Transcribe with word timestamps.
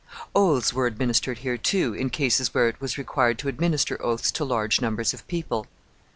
Oaths 0.33 0.73
were 0.73 0.87
administered 0.87 1.37
here 1.37 1.59
too, 1.59 1.93
in 1.93 2.09
cases 2.09 2.55
where 2.55 2.67
it 2.67 2.81
was 2.81 2.97
required 2.97 3.37
to 3.37 3.47
administer 3.47 4.01
oaths 4.03 4.31
to 4.31 4.43
large 4.43 4.81
numbers 4.81 5.13
of 5.13 5.27
people. 5.27 5.67